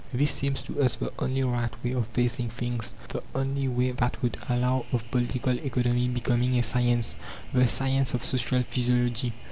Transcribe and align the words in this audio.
This 0.11 0.31
seems 0.31 0.63
to 0.63 0.81
us 0.81 0.95
the 0.95 1.13
only 1.19 1.43
right 1.43 1.69
way 1.83 1.91
of 1.91 2.07
facing 2.07 2.49
things. 2.49 2.95
The 3.09 3.21
only 3.35 3.67
way 3.67 3.91
that 3.91 4.19
would 4.23 4.35
allow 4.49 4.87
of 4.91 5.03
Political 5.11 5.59
Economy 5.59 6.07
becoming 6.07 6.57
a 6.57 6.63
science 6.63 7.13
the 7.53 7.67
Science 7.67 8.15
of 8.15 8.25
Social 8.25 8.63
Physiology. 8.63 9.31